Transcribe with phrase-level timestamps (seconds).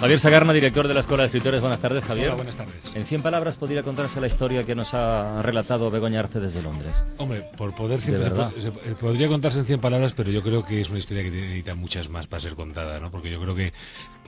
[0.00, 1.60] Javier Sagarna, director de la Escuela de Escritores.
[1.60, 2.28] Buenas tardes, Javier.
[2.28, 2.94] Hola, buenas tardes.
[2.94, 6.92] En 100 palabras podría contarse la historia que nos ha relatado Begoña Arce desde Londres.
[7.16, 10.88] Hombre, por poder siempre se- podría contarse en 100 palabras, pero yo creo que es
[10.88, 13.10] una historia que necesita muchas más para ser contada, ¿no?
[13.10, 13.72] Porque yo creo que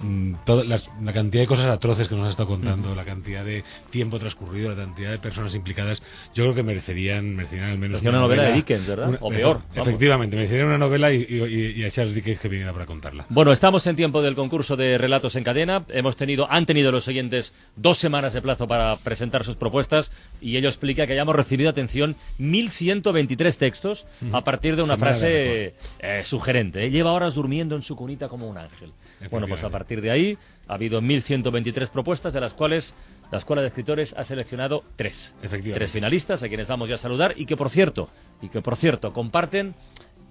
[0.03, 3.63] mm, toda la cantidad de cosas atroces que nos has estado contando, la cantidad de
[3.91, 6.02] tiempo transcurrido, la cantidad de personas implicadas,
[6.35, 9.18] yo creo que merecerían, merecerían al menos Parecía una novela de Dickens, ¿verdad?
[9.21, 9.86] O peor, vamos.
[9.86, 13.27] Efectivamente, merecerían una novela y, y- y a Charles Dickens que viniera para contarla.
[13.29, 15.60] Bueno, estamos en tiempo del concurso de relatos en cadena.
[15.61, 20.11] Hemos tenido, han tenido los oyentes dos semanas de plazo para presentar sus propuestas
[20.41, 25.75] y ello explica que hayamos recibido, atención, 1.123 textos a partir de una Semana frase
[26.00, 26.85] eh, sugerente.
[26.85, 26.91] ¿eh?
[26.91, 28.93] Lleva horas durmiendo en su cunita como un ángel.
[29.31, 32.95] Bueno, pues a partir de ahí ha habido 1.123 propuestas, de las cuales
[33.31, 35.33] la Escuela de Escritores ha seleccionado tres.
[35.41, 38.08] Tres finalistas, a quienes vamos ya a saludar y que, por cierto,
[38.41, 39.74] y que por cierto, comparten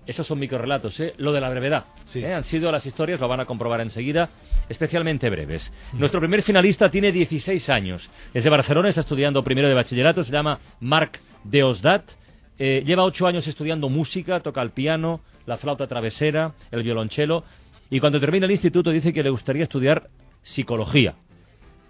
[0.05, 1.13] esos son microrelatos, ¿eh?
[1.17, 1.85] lo de la brevedad.
[2.05, 2.23] Sí.
[2.23, 2.33] ¿eh?
[2.33, 4.29] Han sido las historias, lo van a comprobar enseguida,
[4.67, 5.71] especialmente breves.
[5.93, 8.09] Nuestro primer finalista tiene 16 años.
[8.33, 12.11] Es de Barcelona, está estudiando primero de bachillerato, se llama Marc Deosdat.
[12.57, 17.43] Eh, lleva ocho años estudiando música, toca el piano, la flauta travesera, el violonchelo.
[17.89, 20.09] Y cuando termina el instituto dice que le gustaría estudiar
[20.41, 21.15] psicología.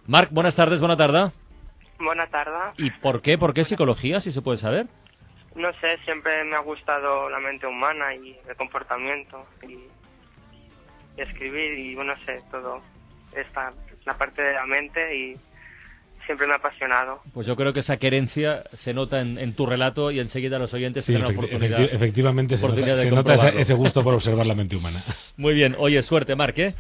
[0.08, 1.32] Marc, buenas tardes, buena tarde.
[2.00, 2.74] Buena tarde.
[2.78, 3.38] ¿Y por qué?
[3.38, 4.88] ¿Por qué psicología, si se puede saber?
[5.56, 11.78] No sé, siempre me ha gustado la mente humana y el comportamiento y, y escribir
[11.80, 12.82] y bueno, no sé, todo
[13.36, 13.74] esta
[14.06, 15.36] la parte de la mente y
[16.26, 17.22] siempre me ha apasionado.
[17.34, 20.74] Pues yo creo que esa querencia se nota en, en tu relato y enseguida los
[20.74, 21.80] oyentes Sí, tendrán la efecti- oportunidad.
[21.80, 25.04] efecti- efectivamente se nota, de se nota ese gusto por observar la mente humana.
[25.38, 26.76] Muy bien, oye, suerte, Marc, ¿eh?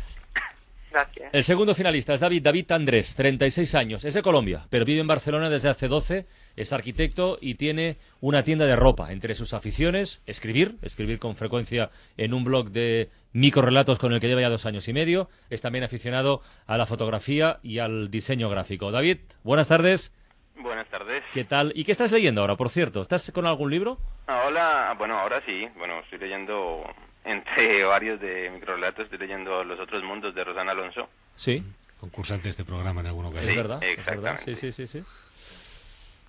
[0.92, 1.34] Gracias.
[1.34, 5.08] El segundo finalista es David, David Andrés, 36 años, es de Colombia, pero vive en
[5.08, 9.11] Barcelona desde hace 12, es arquitecto y tiene una tienda de ropa.
[9.11, 14.27] Entre sus aficiones, escribir, escribir con frecuencia en un blog de microrelatos con el que
[14.27, 15.30] lleva ya dos años y medio.
[15.50, 18.92] Es también aficionado a la fotografía y al diseño gráfico.
[18.92, 20.14] David, buenas tardes.
[20.61, 21.23] Buenas tardes.
[21.33, 21.71] ¿Qué tal?
[21.76, 23.02] ¿Y qué estás leyendo ahora, por cierto?
[23.02, 23.98] ¿Estás con algún libro?
[24.27, 25.67] Ah, Hola, bueno, ahora sí.
[25.77, 26.83] Bueno, estoy leyendo
[27.26, 31.10] entre varios de microrelatos, estoy leyendo Los otros mundos de Rosana Alonso.
[31.36, 31.64] Sí.
[32.00, 33.56] Concursante de este programa en alguna Es ocasión.
[33.56, 34.38] verdad, es verdad.
[34.44, 34.56] Sí, exactamente.
[34.56, 35.04] sí, sí, sí.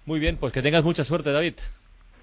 [0.07, 1.55] Muy bien, pues que tengas mucha suerte, David.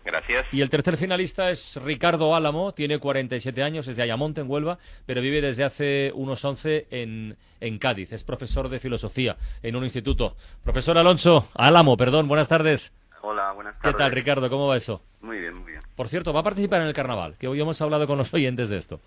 [0.03, 0.47] Gracias.
[0.53, 4.77] Y el tercer finalista es Ricardo Álamo, tiene 47 años, es de Ayamonte, en Huelva,
[5.05, 8.11] pero vive desde hace unos 11 en, en Cádiz.
[8.13, 10.35] Es profesor de filosofía en un instituto.
[10.63, 12.93] Profesor Alonso, Álamo, perdón, buenas tardes.
[13.21, 13.97] Hola, buenas ¿Qué tardes.
[13.97, 14.49] tal, Ricardo?
[14.49, 15.01] ¿Cómo va eso?
[15.21, 15.36] Muy bien, muy bien.
[15.97, 18.69] Por cierto, va a participar en el carnaval, que hoy hemos hablado con los oyentes
[18.69, 19.01] de esto.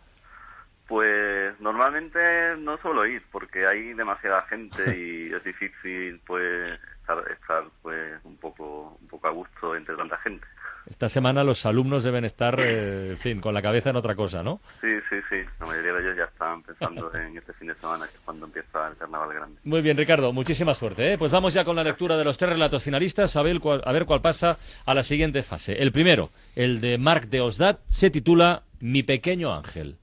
[0.89, 2.19] Pues normalmente
[2.59, 8.37] no suelo ir porque hay demasiada gente y es difícil pues estar, estar pues un
[8.39, 10.45] poco un poco a gusto entre tanta gente.
[10.87, 14.43] Esta semana los alumnos deben estar, eh, en fin, con la cabeza en otra cosa,
[14.43, 14.61] ¿no?
[14.81, 15.37] Sí, sí, sí.
[15.61, 18.47] La mayoría de ellos ya están pensando en este fin de semana que es cuando
[18.47, 19.61] empieza el carnaval grande.
[19.65, 21.13] Muy bien, Ricardo, muchísima suerte.
[21.13, 21.19] ¿eh?
[21.19, 23.93] Pues vamos ya con la lectura de los tres relatos finalistas, a ver, cuál, a
[23.93, 25.75] ver cuál pasa a la siguiente fase.
[25.75, 29.97] El primero, el de Marc de Osdat, se titula Mi pequeño ángel.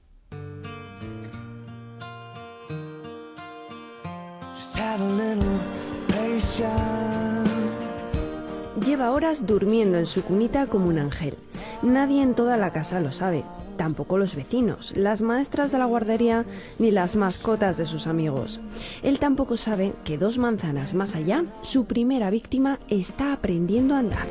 [8.88, 11.36] Lleva horas durmiendo en su cunita como un ángel.
[11.82, 13.44] Nadie en toda la casa lo sabe,
[13.76, 16.46] tampoco los vecinos, las maestras de la guardería
[16.78, 18.60] ni las mascotas de sus amigos.
[19.02, 24.26] Él tampoco sabe que dos manzanas más allá, su primera víctima está aprendiendo a andar.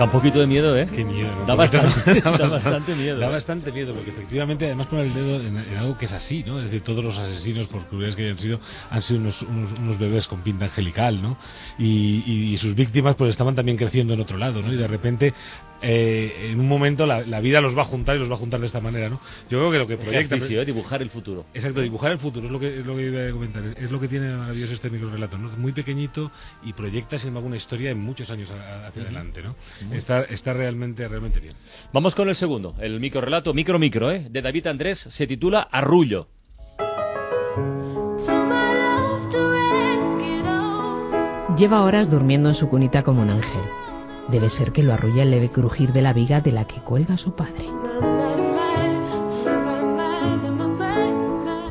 [0.00, 0.88] Da un poquito de miedo, ¿eh?
[0.96, 1.28] Qué miedo.
[1.46, 3.30] Da bastante- da da bastante miedo, Da ¿eh?
[3.30, 6.58] bastante miedo, porque efectivamente, además poner el dedo en, en algo que es así, ¿no?
[6.58, 8.60] Es decir, todos los asesinos, por crueles que hayan sido,
[8.90, 11.36] han sido unos, unos, unos bebés con pinta angelical, ¿no?
[11.78, 14.72] Y, y- y sus víctimas, pues estaban también creciendo en otro lado, ¿no?
[14.72, 15.34] Y de repente,
[15.82, 18.38] eh, en un momento, la, la vida los va a juntar y los va a
[18.38, 19.20] juntar de esta manera, ¿no?
[19.50, 20.36] Yo creo que lo que proyecta.
[20.36, 20.64] Ejercicio, ¿eh?
[20.64, 21.44] Dibujar el futuro.
[21.52, 23.62] Exacto, dibujar el futuro es lo que, es lo que iba a comentar.
[23.76, 25.50] Es lo que tiene de maravilloso este microrelato, ¿no?
[25.50, 26.30] Es muy pequeñito
[26.64, 29.56] y proyecta, sin embargo, una historia en muchos años hacia adelante, ¿no?
[29.92, 31.54] Está, está realmente, realmente bien.
[31.92, 34.26] Vamos con el segundo, el microrelato, micro micro, ¿eh?
[34.30, 36.28] de David Andrés, se titula Arrullo.
[41.56, 43.60] Lleva horas durmiendo en su cunita como un ángel.
[44.28, 47.16] Debe ser que lo arrulla el leve crujir de la viga de la que cuelga
[47.18, 47.64] su padre.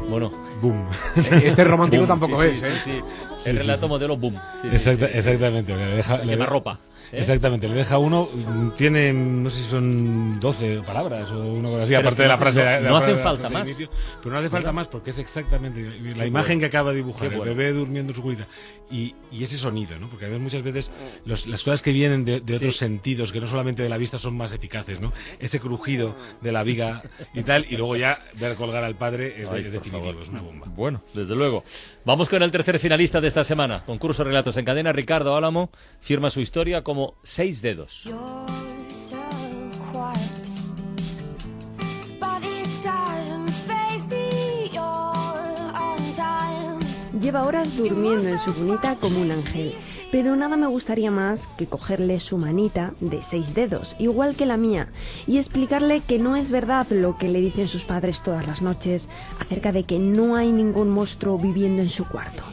[0.10, 0.32] Bueno,
[0.62, 0.90] Boom.
[1.16, 2.72] Este romántico boom, tampoco sí, es, sí, ¿eh?
[2.84, 3.02] sí, sí.
[3.40, 3.88] Sí, El sí, relato sí.
[3.88, 4.34] modelo boom.
[4.62, 5.18] Sí, sí, Exacta- sí, sí.
[5.20, 5.76] Exactamente.
[5.78, 6.80] Le deja, le- quemarropa.
[7.12, 7.20] ¿Eh?
[7.20, 11.84] Exactamente, le deja uno, mm, tiene, no sé si son 12 palabras o una cosa
[11.84, 12.60] así, Pero aparte de la frase.
[12.64, 13.68] no- la hacen la falta más.
[13.68, 13.90] inicio,
[14.22, 14.74] pero no hace falta ¿Verdad?
[14.74, 16.60] más porque es exactamente la imagen bueno.
[16.60, 17.56] que acaba de dibujar, Qué el bueno.
[17.56, 18.48] bebé durmiendo en su cunita
[18.92, 20.08] y, y ese sonido, ¿no?
[20.10, 20.92] Porque a veces muchas veces
[21.26, 24.18] los- las cosas que vienen de, de otros sentidos, que no solamente de la vista,
[24.18, 25.12] son más eficaces, ¿no?
[25.40, 27.02] Ese crujido de la viga
[27.34, 30.42] y tal, y luego ya ver colgar al padre es, Ay, es definitivo, es una
[30.42, 30.68] bomba.
[30.76, 31.64] Bueno, desde luego.
[32.06, 33.84] Vamos con el tercer finalista de esta semana.
[33.86, 34.92] Concurso Relatos en Cadena.
[34.92, 35.70] Ricardo Álamo
[36.02, 38.06] firma su historia como Seis Dedos.
[47.22, 49.76] Lleva horas durmiendo en su cunita como un ángel,
[50.12, 54.58] pero nada me gustaría más que cogerle su manita de seis dedos, igual que la
[54.58, 54.88] mía,
[55.28, 59.10] y explicarle que no es verdad lo que le dicen sus padres todas las noches
[59.40, 62.44] acerca de que no hay ningún monstruo viviendo en su cuarto.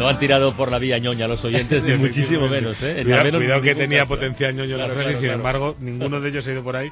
[0.00, 3.00] No han tirado por la vía ñoña los oyentes, ni muchísimo menos, ¿eh?
[3.04, 4.14] Cuidado, menos que tenía caso.
[4.14, 5.38] potencial ñoño la Claro, frase, claro, sin claro.
[5.38, 6.90] embargo, ninguno de ellos ha ido por ahí.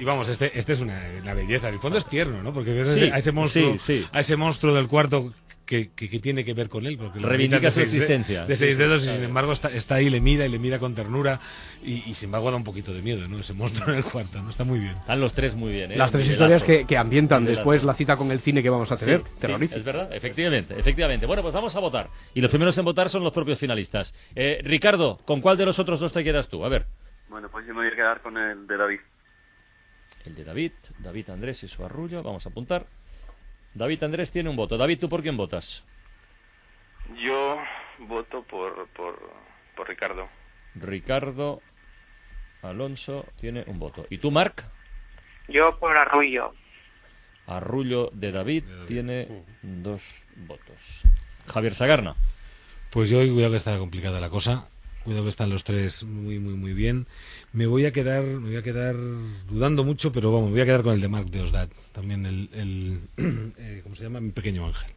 [0.00, 0.98] Y vamos, este, este es una,
[1.34, 1.68] belleza.
[1.68, 2.52] En el fondo es tierno, ¿no?
[2.52, 4.06] Porque ves Sí, a ese monstruo, sí, sí.
[4.12, 5.32] a ese monstruo del cuarto
[5.66, 6.96] que, que, que tiene que ver con él.
[6.98, 8.46] Porque lo Reivindica su de de- existencia.
[8.46, 9.16] De, Sí, seis sí, dedos y claro.
[9.18, 11.40] sin embargo está, está ahí, le mira y le mira con ternura
[11.82, 13.38] y, y sin embargo da un poquito de miedo, ¿no?
[13.38, 14.50] Ese monstruo en el cuarto, ¿no?
[14.50, 14.96] Está muy bien.
[14.96, 15.96] Están los tres muy bien, ¿eh?
[15.96, 18.96] Las tres historias que, que ambientan después la cita con el cine que vamos a
[18.96, 19.20] tener.
[19.20, 19.78] Sí, sí, Terrorífico.
[19.78, 21.26] es verdad, efectivamente, efectivamente.
[21.26, 22.08] Bueno, pues vamos a votar.
[22.34, 24.14] Y los primeros en votar son los propios finalistas.
[24.34, 26.64] Eh, Ricardo, ¿con cuál de los otros dos te quedas tú?
[26.64, 26.86] A ver.
[27.28, 29.00] Bueno, pues yo me voy a quedar con el de David.
[30.26, 32.22] El de David, David Andrés y su arrullo.
[32.22, 32.86] Vamos a apuntar.
[33.74, 34.76] David Andrés tiene un voto.
[34.76, 35.84] David, ¿tú por quién votas?
[37.22, 37.58] Yo
[37.98, 39.18] voto por, por,
[39.76, 40.28] por Ricardo.
[40.74, 41.60] Ricardo
[42.62, 44.06] Alonso tiene un voto.
[44.10, 44.64] ¿Y tú, Marc?
[45.48, 46.54] Yo por Arrullo.
[47.46, 50.02] Arrullo de David tiene dos
[50.36, 51.02] votos.
[51.46, 52.16] Javier Sagarna.
[52.90, 54.68] Pues yo, cuidado que está complicada la cosa.
[55.04, 57.06] Cuidado que están los tres muy, muy, muy bien.
[57.52, 58.94] Me voy a quedar, me voy a quedar
[59.46, 61.68] dudando mucho, pero vamos, me voy a quedar con el de Marc de Osdad.
[61.92, 63.00] También el, el
[63.58, 64.20] eh, ¿cómo se llama?
[64.20, 64.90] Mi pequeño ángel.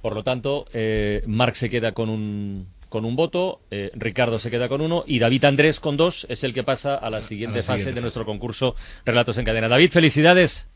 [0.00, 4.48] Por lo tanto, eh, Marc se queda con un, con un voto, eh, Ricardo se
[4.48, 7.58] queda con uno y David Andrés con dos es el que pasa a la siguiente
[7.62, 9.66] fase siguiente de nuestro concurso Relatos en Cadena.
[9.66, 10.68] David, felicidades.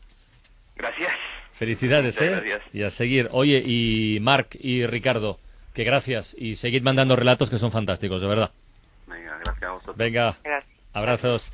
[0.75, 1.13] Gracias.
[1.53, 2.31] Felicidades, Muchas ¿eh?
[2.31, 2.75] gracias.
[2.75, 3.29] Y a seguir.
[3.31, 5.39] Oye, y Marc y Ricardo,
[5.73, 6.35] que gracias.
[6.37, 8.51] Y seguid mandando relatos que son fantásticos, de verdad.
[9.07, 9.97] Venga, gracias a vosotros.
[9.97, 10.71] Venga, Gracias.
[10.93, 11.51] abrazos.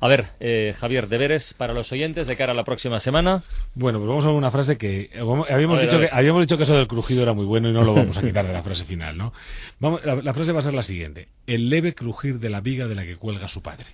[0.00, 3.42] A ver, eh, Javier, deberes para los oyentes de cara a la próxima semana.
[3.74, 5.20] Bueno, pues vamos a ver una frase que eh,
[5.50, 7.82] habíamos ver, dicho que habíamos dicho que eso del crujido era muy bueno y no
[7.82, 9.32] lo vamos a quitar de la frase final, ¿no?
[9.80, 12.86] Vamos, la, la frase va a ser la siguiente: el leve crujir de la viga
[12.86, 13.86] de la que cuelga su padre.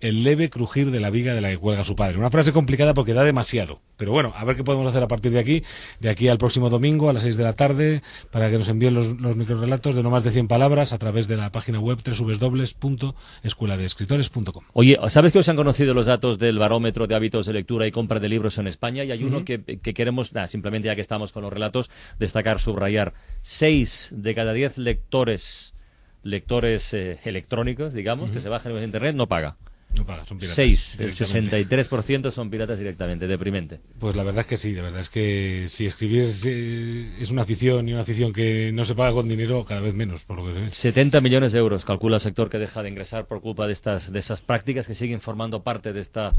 [0.00, 2.18] El leve crujir de la viga de la que cuelga su padre.
[2.18, 3.82] Una frase complicada porque da demasiado.
[3.98, 5.62] Pero bueno, a ver qué podemos hacer a partir de aquí,
[6.00, 8.00] de aquí al próximo domingo a las 6 de la tarde,
[8.30, 11.28] para que nos envíen los, los microrelatos de no más de 100 palabras a través
[11.28, 14.64] de la página web www.escueladeescritores.com.
[14.72, 17.90] Oye, ¿sabes que os han conocido los datos del barómetro de hábitos de lectura y
[17.90, 19.04] compra de libros en España?
[19.04, 23.12] Y hay uno que, que queremos, simplemente ya que estamos con los relatos, destacar, subrayar.
[23.42, 25.74] Seis de cada diez lectores,
[26.22, 29.56] lectores eh, electrónicos, digamos, que se bajan en Internet, no paga.
[29.96, 30.56] No paga, son piratas.
[30.56, 31.66] Seis, el directamente.
[31.66, 33.80] 63% son piratas directamente, deprimente.
[33.98, 37.30] Pues la verdad es que sí, la verdad es que si escribir es, eh, es
[37.30, 40.36] una afición y una afición que no se paga con dinero, cada vez menos, por
[40.36, 40.70] lo que se ve.
[40.70, 44.12] 70 millones de euros calcula el sector que deja de ingresar por culpa de estas
[44.12, 46.32] de esas prácticas que siguen formando parte de esta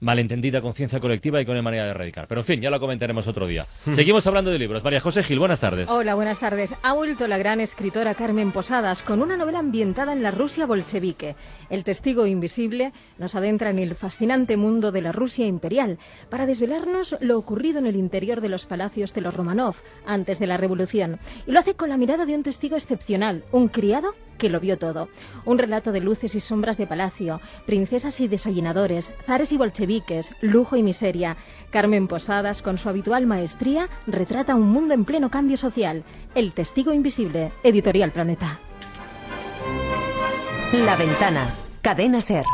[0.00, 2.26] malentendida conciencia colectiva y con una manera de erradicar.
[2.28, 3.66] Pero en fin, ya lo comentaremos otro día.
[3.92, 4.84] Seguimos hablando de libros.
[4.84, 5.88] María José Gil, buenas tardes.
[5.90, 6.74] Hola, buenas tardes.
[6.82, 11.36] Ha vuelto la gran escritora Carmen Posadas con una novela ambientada en la Rusia bolchevique.
[11.70, 15.98] El testigo invisible nos adentra en el fascinante mundo de la Rusia imperial
[16.30, 19.76] para desvelarnos lo ocurrido en el interior de los palacios de los Romanov
[20.06, 21.18] antes de la revolución.
[21.46, 24.78] Y lo hace con la mirada de un testigo excepcional, un criado que lo vio
[24.78, 25.08] todo.
[25.44, 30.76] Un relato de luces y sombras de palacio, princesas y desayunadores, zares y bolcheviques, lujo
[30.76, 31.36] y miseria.
[31.70, 36.04] Carmen Posadas, con su habitual maestría, retrata un mundo en pleno cambio social.
[36.34, 38.60] El testigo invisible, editorial Planeta.
[40.72, 41.54] La ventana.
[41.82, 42.44] Cadena Ser.